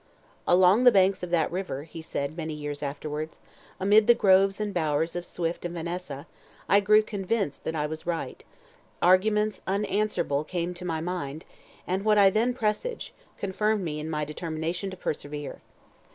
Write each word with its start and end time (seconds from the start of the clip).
"Along 0.47 0.83
the 0.83 0.91
banks 0.91 1.21
of 1.21 1.29
that 1.29 1.51
river," 1.51 1.83
he 1.83 2.01
said, 2.01 2.35
many 2.35 2.55
years 2.55 2.81
afterwards, 2.81 3.37
"amid 3.79 4.07
the 4.07 4.15
groves 4.15 4.59
and 4.59 4.73
bowers 4.73 5.15
of 5.15 5.27
Swift 5.27 5.63
and 5.63 5.75
Vannessa, 5.75 6.25
I 6.67 6.79
grew 6.79 7.03
convinced 7.03 7.65
that 7.65 7.75
I 7.75 7.85
was 7.85 8.07
right; 8.07 8.43
arguments, 8.99 9.61
unanswerable, 9.67 10.43
came 10.43 10.73
to 10.73 10.85
my 10.85 11.01
mind, 11.01 11.45
and 11.85 12.03
what 12.03 12.17
I 12.17 12.31
then 12.31 12.55
presaged, 12.55 13.11
confirmed 13.37 13.83
me 13.83 13.99
in 13.99 14.09
my 14.09 14.25
determination 14.25 14.89
to 14.89 14.97
persevere." 14.97 15.61